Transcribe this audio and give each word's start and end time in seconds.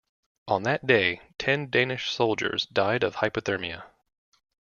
On 0.47 0.63
that 0.63 0.87
day 0.87 1.21
ten 1.37 1.67
Danish 1.69 2.09
soldiers 2.09 2.65
died 2.65 3.03
of 3.03 3.17
hypothermia. 3.17 3.83